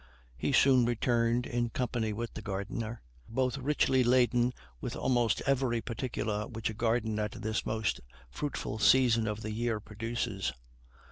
He 0.35 0.51
soon 0.51 0.87
returned, 0.87 1.45
in 1.45 1.69
company 1.69 2.11
with 2.11 2.33
the 2.33 2.41
gardener, 2.41 3.03
both 3.29 3.59
richly 3.59 4.03
laden 4.03 4.51
with 4.79 4.95
almost 4.95 5.43
every 5.45 5.79
particular 5.79 6.47
which 6.47 6.71
a 6.71 6.73
garden 6.73 7.19
at 7.19 7.33
this 7.43 7.67
most 7.67 7.99
fruitful 8.27 8.79
season 8.79 9.27
of 9.27 9.41
the 9.43 9.51
year 9.51 9.79
produces. 9.79 10.53